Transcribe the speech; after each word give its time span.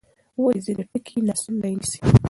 ولې 0.41 0.59
ځینې 0.65 0.83
ټکي 0.91 1.17
ناسم 1.27 1.53
ځای 1.61 1.73
نیسي؟ 1.79 1.99